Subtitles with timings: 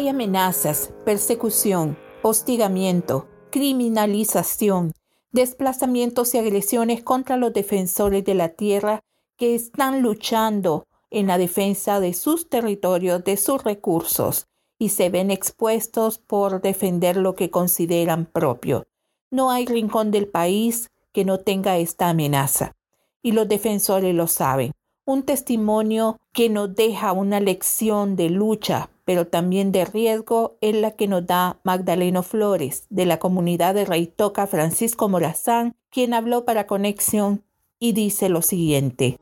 [0.00, 4.94] Hay amenazas, persecución, hostigamiento, criminalización,
[5.30, 9.00] desplazamientos y agresiones contra los defensores de la tierra
[9.36, 14.46] que están luchando en la defensa de sus territorios, de sus recursos,
[14.78, 18.86] y se ven expuestos por defender lo que consideran propio.
[19.30, 22.72] No hay rincón del país que no tenga esta amenaza,
[23.20, 24.72] y los defensores lo saben.
[25.10, 30.92] Un testimonio que nos deja una lección de lucha, pero también de riesgo, es la
[30.92, 36.68] que nos da Magdaleno Flores, de la comunidad de Reitoca Francisco Morazán, quien habló para
[36.68, 37.42] Conexión
[37.80, 39.16] y dice lo siguiente.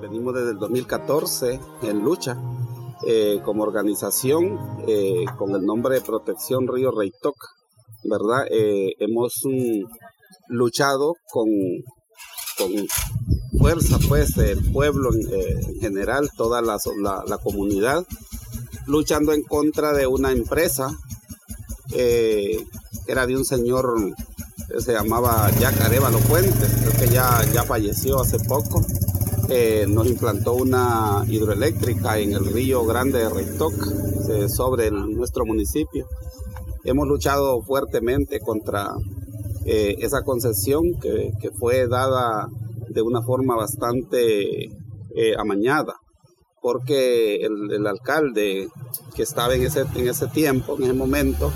[0.00, 2.40] Venimos desde el 2014 en lucha
[3.04, 7.48] eh, como organización eh, con el nombre de Protección Río Reitoca,
[8.04, 8.46] ¿verdad?
[8.48, 9.82] Eh, hemos mm,
[10.50, 11.48] luchado con,
[12.58, 12.70] con
[13.58, 16.78] fuerza, pues, el pueblo en, general, toda la,
[17.26, 18.04] la, comunidad,
[18.86, 20.98] luchando en contra de una empresa
[21.90, 22.66] que
[23.06, 24.14] era de un señor
[24.68, 28.84] que se llamaba Jack Arevalo Fuentes, que ya, ya falleció hace poco
[29.50, 33.72] eh, nos implantó una hidroeléctrica en el río Grande de Reitoc,
[34.28, 36.06] eh, sobre nuestro municipio.
[36.84, 38.94] Hemos luchado fuertemente contra
[39.68, 42.48] eh, esa concesión que, fue dada
[42.88, 44.70] de una forma bastante
[45.36, 45.94] amañada,
[46.60, 48.68] porque el, alcalde
[49.14, 51.52] que estaba en ese, en ese tiempo, en ese momento,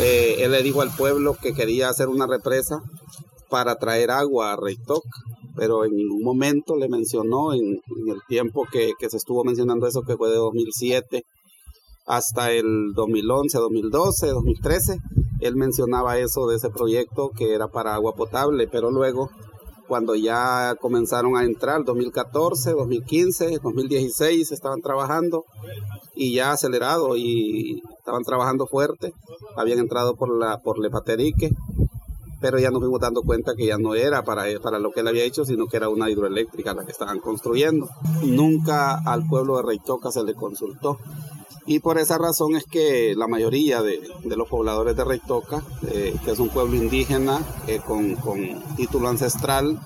[0.00, 2.80] él le dijo al pueblo que quería hacer una represa
[3.50, 5.04] para traer agua a Reitoc
[5.56, 10.16] pero en ningún momento le mencionó en, el tiempo que, se estuvo mencionando eso, que
[10.16, 11.22] fue de 2007
[12.06, 14.98] hasta el 2011, 2012, 2013,
[15.40, 19.30] él mencionaba eso de ese proyecto que era para agua potable, pero luego
[19.86, 25.44] cuando ya comenzaron a entrar, 2014, 2015, 2016, estaban trabajando
[26.14, 29.12] y ya acelerado y estaban trabajando fuerte,
[29.56, 31.50] habían entrado por la por Lepaterique
[32.40, 35.08] pero ya nos fuimos dando cuenta que ya no era para, para lo que él
[35.08, 37.88] había hecho, sino que era una hidroeléctrica la que estaban construyendo.
[38.22, 40.98] Nunca al pueblo de Reitoca se le consultó.
[41.68, 46.14] Y por esa razón es que la mayoría de, de los pobladores de Reitoca, eh,
[46.24, 48.38] que es un pueblo indígena eh, con, con,
[48.76, 49.80] título ancestral,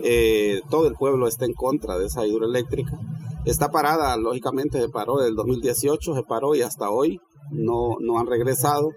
[0.00, 2.98] eh, todo el pueblo está en contra de esa hidroeléctrica.
[3.46, 7.18] Está parada, lógicamente se paró del 2018, se paró y hasta hoy
[7.50, 8.90] no, no han regresado,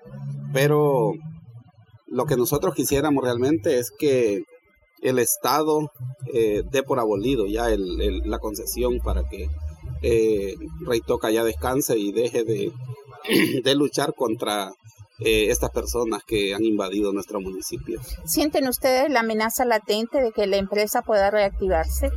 [0.51, 1.13] pero
[2.07, 4.43] lo que nosotros quisiéramos realmente es que
[5.01, 5.89] el Estado
[6.33, 9.47] dé por abolido ya la concesión para que
[10.01, 12.71] eh, Rey Toca ya descanse y deje de,
[13.63, 14.71] de luchar contra
[15.23, 18.01] eh, estas personas que han invadido nuestro municipio.
[18.25, 22.09] ¿Sienten ustedes la amenaza latente de que la empresa pueda reactivarse?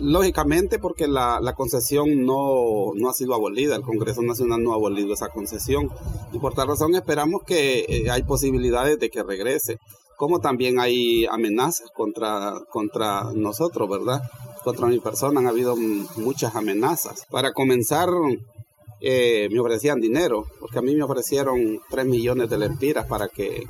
[0.00, 5.28] Lógicamente, porque la, concesión no, ha sido abolida, el Congreso Nacional no ha abolido esa
[5.28, 5.90] concesión.
[6.32, 9.78] Y por tal razón esperamos que eh, hay posibilidades de que regrese,
[10.16, 14.22] como también hay amenazas contra, contra nosotros, ¿verdad?
[14.64, 15.76] Contra mi persona han habido
[16.16, 17.26] muchas amenazas.
[17.30, 18.08] Para comenzar,
[19.00, 23.66] eh, me ofrecían dinero, porque a mí me ofrecieron 3 millones de lempiras para que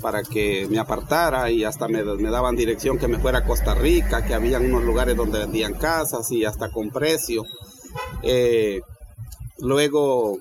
[0.00, 4.24] para que me apartara y hasta me, daban dirección que me fuera a Costa Rica,
[4.24, 7.44] que había unos lugares donde vendían casas y hasta con precio.
[8.22, 8.80] Eh,
[9.58, 10.38] luego,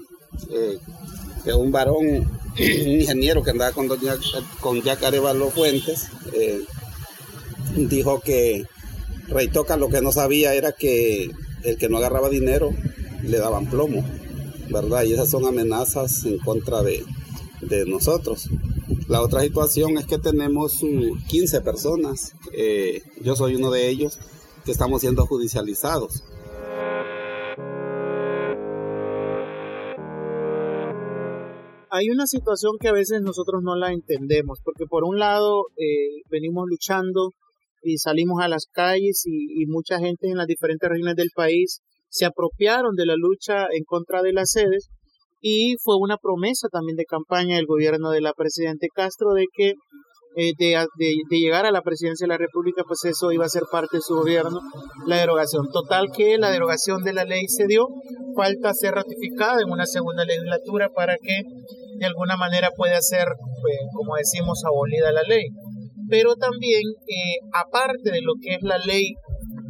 [0.49, 0.77] eh,
[1.53, 4.15] un varón, un ingeniero que andaba con, doña,
[4.61, 5.01] con Jack
[5.53, 6.09] Fuentes,
[7.75, 8.65] dijo que
[9.29, 11.29] Rey Toca lo que no sabía era que
[11.63, 12.71] el que no agarraba dinero
[13.23, 14.03] le daban plomo,
[14.69, 15.03] ¿verdad?
[15.03, 17.05] Y esas son amenazas en contra de,
[17.61, 18.49] de nosotros.
[19.07, 20.81] La otra situación es que tenemos
[21.27, 24.19] 15 personas, eh, yo soy uno de ellos,
[24.65, 26.23] que estamos siendo judicializados.
[31.91, 36.21] Hay una situación que a veces nosotros no la entendemos, porque por un lado eh,
[36.29, 37.33] venimos luchando
[37.81, 41.79] y salimos a las calles y, y mucha gente en las diferentes regiones del país
[42.09, 44.89] se apropiaron de la lucha en contra de las sedes,
[45.41, 49.73] y fue una promesa también de campaña del gobierno de la presidente Castro de que
[50.35, 50.85] eh, de,
[51.31, 54.15] llegar a la presidencia de la República, pues eso iba a ser parte de su
[54.15, 54.59] gobierno,
[55.07, 55.67] la derogación.
[55.71, 57.87] Total que la derogación de la ley se dio,
[58.35, 61.41] falta ser ratificada en una segunda legislatura para que
[61.97, 63.27] de alguna manera pueda ser,
[63.61, 65.47] pues, como decimos, abolida la ley.
[66.09, 69.13] Pero también, eh, aparte de lo que es la ley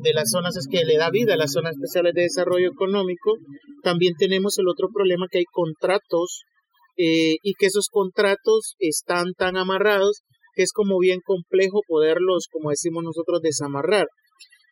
[0.01, 3.36] de las zonas es que le da vida a las zonas especiales de desarrollo económico,
[3.83, 6.44] también tenemos el otro problema que hay contratos
[6.97, 10.21] eh, y que esos contratos están tan amarrados
[10.56, 14.07] que es como bien complejo poderlos, como decimos nosotros, desamarrar.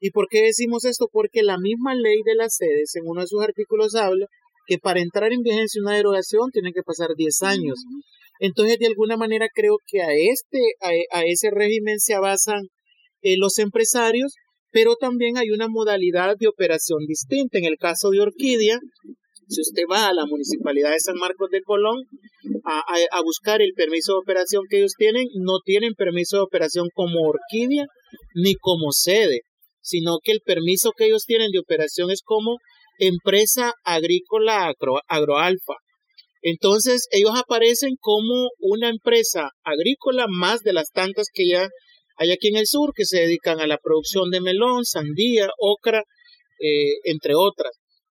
[0.01, 1.07] ¿Y por qué decimos esto?
[1.11, 4.27] Porque la misma ley de las sedes, en uno de sus artículos, habla
[4.67, 7.79] que para entrar en vigencia una derogación tiene que pasar 10 años.
[8.39, 10.60] Entonces, de alguna manera, creo que a, este,
[11.12, 12.62] a, ese régimen se basan
[13.22, 14.34] eh, los empresarios,
[14.72, 17.57] pero también hay una modalidad de operación distinta.
[17.57, 18.80] En el caso de Orquídea,
[19.48, 21.98] si usted va a la municipalidad de San Marcos de Colón
[22.66, 22.81] a,
[23.12, 27.22] a, buscar el permiso de operación que ellos tienen, no tienen permiso de operación como
[27.22, 27.86] Orquídea
[28.36, 29.42] ni como sede
[29.88, 32.57] sino que el permiso que ellos tienen de operación es como
[33.00, 34.74] empresa agrícola
[35.07, 35.74] agroalfa.
[36.42, 41.68] Entonces ellos aparecen como una empresa agrícola más de las tantas que ya
[42.18, 46.04] hay aquí en el sur que se dedican a la producción de melón, sandía, ocra,
[46.60, 47.72] eh, entre otras.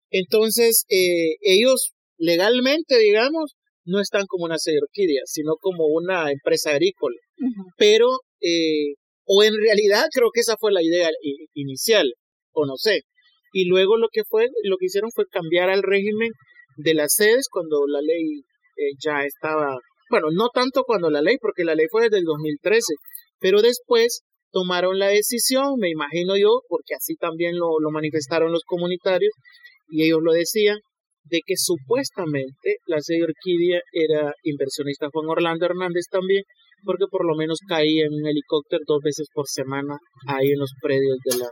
[0.10, 3.56] Entonces eh, ellos legalmente, digamos,
[3.86, 7.18] no están como una orquídea, sino como una empresa agrícola.
[7.78, 8.08] Pero
[8.42, 8.96] eh,
[9.26, 11.10] o en realidad creo que esa fue la idea
[11.54, 12.14] inicial,
[12.54, 13.02] o no sé.
[13.54, 16.32] Y luego lo que fue, lo que hicieron fue cambiar al régimen
[16.76, 18.40] de las sedes cuando la ley
[18.78, 19.78] eh, ya estaba,
[20.10, 22.94] bueno, no tanto cuando la ley, porque la ley fue desde el 2013,
[23.40, 28.64] pero después tomaron la decisión, me imagino yo, porque así también lo, lo manifestaron los
[28.66, 29.32] comunitarios,
[29.90, 30.78] y ellos lo decían,
[31.26, 36.44] de que supuestamente la sede Orquídea era inversionista Juan Orlando Hernández también,
[36.84, 40.72] porque por lo menos caía en un helicóptero dos veces por semana ahí en los
[40.82, 41.50] predios de la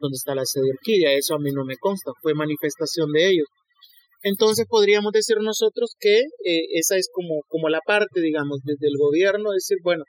[0.00, 1.12] donde está la sede Orquídea.
[1.12, 3.46] Eso a mí no me consta, fue manifestación de ellos.
[4.24, 8.96] Entonces podríamos decir nosotros que eh, esa es como, como la parte, digamos, desde el
[8.98, 10.02] gobierno, decir, bueno,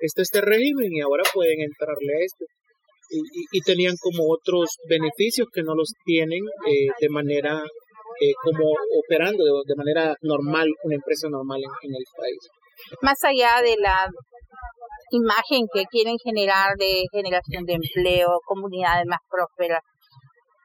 [0.00, 2.44] este es este régimen y ahora pueden entrarle a esto.
[3.10, 7.62] Y, tenían como otros beneficios que no los tienen eh, de manera
[8.20, 8.68] eh, como
[9.00, 12.38] operando de, manera normal, una empresa normal en el país
[13.02, 14.08] más allá de la
[15.10, 19.80] imagen que quieren generar de generación de empleo, comunidades más prósperas,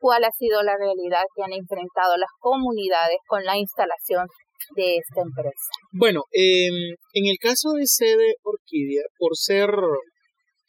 [0.04, 4.28] ¿cuál ha sido la realidad que han enfrentado las comunidades con la instalación
[4.76, 5.72] de esta empresa?
[5.94, 6.76] Bueno, em,
[7.14, 9.70] en el caso de sede Orquídea, por ser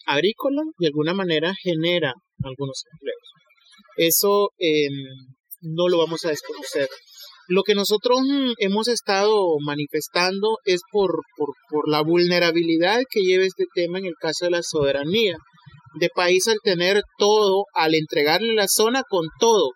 [0.07, 2.15] agrícola, de alguna manera genera
[2.45, 3.27] algunos empleos.
[3.97, 4.95] Eso em,
[5.63, 6.89] no lo vamos a desconocer.
[7.49, 13.65] Lo que nosotros mm, hemos estado manifestando es por, por, la vulnerabilidad que lleva este
[13.75, 15.37] tema en el caso de la soberanía
[15.99, 19.71] de país al tener todo, al entregarle la zona con todo,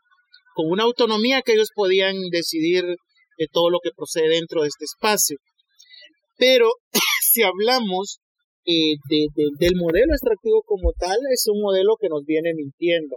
[0.55, 4.85] con una autonomía que ellos podían decidir de todo lo que procede dentro de este
[4.85, 5.37] espacio.
[6.37, 6.71] Pero
[7.23, 8.19] si hablamos
[8.67, 8.97] eh,
[9.59, 13.17] del modelo extractivo como tal, es un modelo que nos viene mintiendo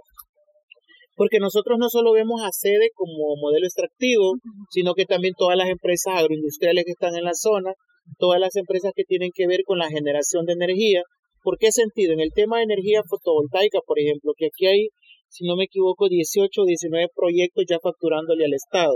[1.22, 4.34] porque nosotros no solo vemos a sede como modelo extractivo,
[4.72, 7.74] sino que también todas las empresas agroindustriales que están en la zona,
[8.18, 11.04] todas las empresas que tienen que ver con la generación de energía.
[11.44, 12.14] ¿Por qué sentido?
[12.14, 14.88] En el tema de energía fotovoltaica, por ejemplo, que aquí hay,
[15.30, 18.96] si no me equivoco, 18 o 19 proyectos ya facturándole al Estado.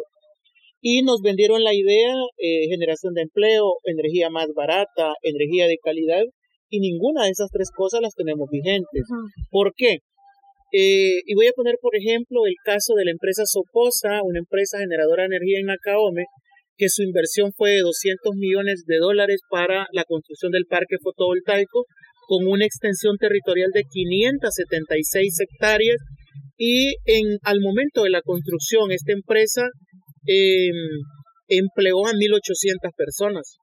[0.81, 6.24] Y nos vendieron la idea, eh, generación de empleo, energía más barata, energía de calidad,
[6.69, 9.03] y ninguna de esas tres cosas las tenemos vigentes.
[9.50, 10.00] ¿Por qué?
[10.71, 14.80] Eh, y voy a poner, por ejemplo, el caso de la empresa Soposa, una empresa
[14.80, 16.25] generadora de energía en Nacaome,
[16.77, 21.86] que su inversión fue de 200 millones de dólares para la construcción del parque fotovoltaico,
[22.27, 25.98] con una extensión territorial de 576 hectáreas.
[26.58, 29.67] Y en, al momento de la construcción, esta empresa
[30.25, 30.74] em,
[31.48, 33.58] empleó a 1.800 personas.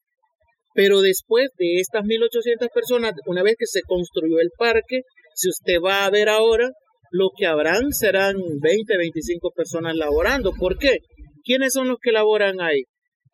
[0.75, 5.01] Pero después de estas 1.800 personas, una vez que se construyó el parque,
[5.35, 6.71] si usted va a ver ahora,
[7.11, 10.53] lo que habrán serán 20, 25 personas laborando.
[10.59, 10.99] ¿Por qué?
[11.45, 12.85] ¿Quiénes son los que laboran ahí?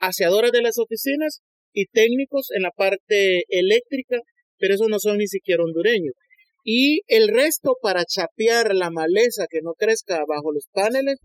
[0.00, 1.40] Aseadoras de las oficinas
[1.72, 4.18] y técnicos en la parte eléctrica,
[4.58, 6.14] pero esos no son ni siquiera hondureños.
[6.64, 11.18] Y el resto para chapear la maleza que no crezca bajo los paneles,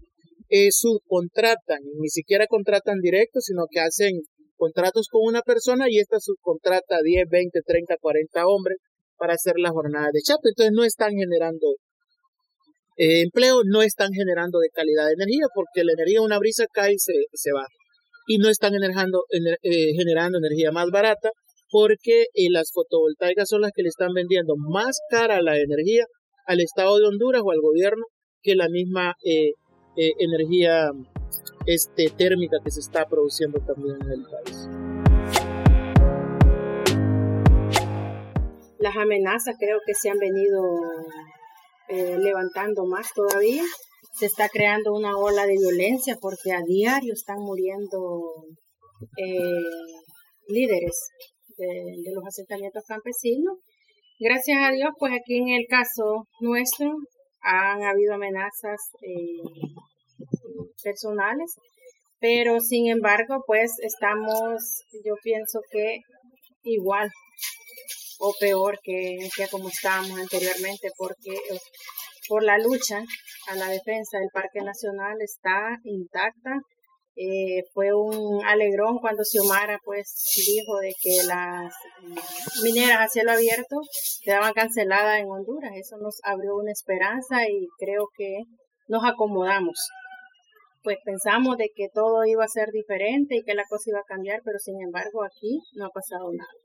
[0.50, 4.22] eh, subcontratan, ni siquiera contratan directo, sino que hacen
[4.56, 8.78] contratos con una persona y esta subcontrata 10, 20, 30, 40 hombres
[9.18, 10.50] para hacer la jornada de chape.
[10.50, 11.76] Entonces no están generando
[12.96, 16.94] eh, empleo no están generando de calidad de energía porque la energía una brisa cae
[16.94, 17.66] y se, se va
[18.28, 21.32] y no están generando, eh, generando energía más barata
[21.74, 26.06] porque eh, las fotovoltaicas son las que le están vendiendo más cara la energía
[26.46, 28.04] al Estado de Honduras o al gobierno
[28.44, 29.16] que la misma
[29.96, 30.92] energía
[31.66, 34.68] este, térmica que se está produciendo también en el país.
[38.84, 40.62] Las amenazas creo que se han venido
[41.88, 43.64] eh, levantando más todavía.
[44.20, 48.22] Se está creando una ola de violencia porque a diario están muriendo
[49.18, 49.62] eh,
[50.50, 51.10] líderes
[51.58, 53.58] de, los asentamientos campesinos.
[54.20, 56.96] Gracias a Dios, pues aquí en el caso nuestro
[57.42, 59.42] han habido amenazas eh,
[60.84, 61.56] personales,
[62.20, 66.00] pero sin embargo, pues estamos, yo pienso que
[66.64, 67.10] igual
[68.20, 71.60] o peor que, que como estábamos anteriormente, porque eh,
[72.30, 73.04] por la lucha
[73.48, 76.62] a la defensa del Parque Nacional está intacta.
[77.16, 81.72] Eh, fue un alegrón cuando Xiomara pues dijo de que las
[82.64, 83.82] mineras a cielo abierto
[84.24, 85.74] quedaban canceladas en Honduras.
[85.76, 88.40] Eso nos abrió una esperanza y creo que
[88.88, 89.90] nos acomodamos.
[90.82, 94.08] Pues pensamos de que todo iba a ser diferente y que la cosa iba a
[94.08, 96.64] cambiar, pero sin embargo aquí no ha pasado nada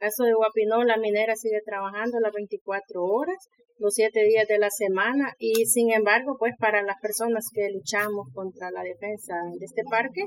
[0.00, 3.36] caso de Guapinó, la minera sigue trabajando las 24 horas,
[3.78, 8.28] los 7 días de la semana y sin embargo, pues para las personas que luchamos
[8.34, 10.22] contra la defensa de este parque,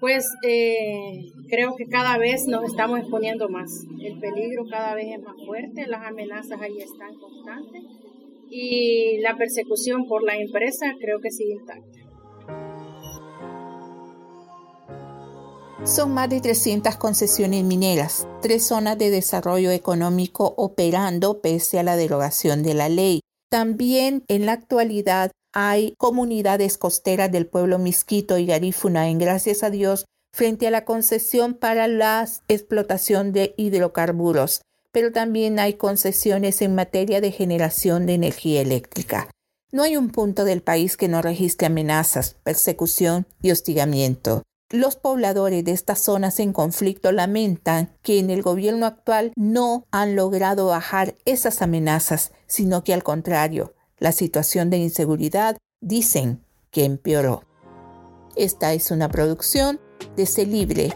[0.00, 3.70] pues eh, creo que cada vez nos estamos exponiendo más.
[4.02, 7.82] El peligro cada vez es más fuerte, las amenazas ahí están constantes
[8.50, 12.03] y la persecución por la empresa creo que sigue intacta.
[15.84, 21.96] Son más de 300 concesiones mineras, tres zonas de desarrollo económico operando pese a la
[21.96, 23.20] derogación de la ley.
[23.50, 29.68] También en la actualidad hay comunidades costeras del pueblo Misquito y Garífuna en gracias a
[29.68, 36.74] Dios frente a la concesión para la explotación de hidrocarburos, pero también hay concesiones en
[36.74, 39.28] materia de generación de energía eléctrica.
[39.70, 44.44] No hay un punto del país que no registre amenazas, persecución y hostigamiento.
[44.74, 50.16] Los pobladores de estas zonas en conflicto lamentan que en el gobierno actual no han
[50.16, 57.44] logrado bajar esas amenazas, sino que al contrario, la situación de inseguridad dicen que empeoró.
[58.34, 59.78] Esta es una producción
[60.16, 60.92] de C Libre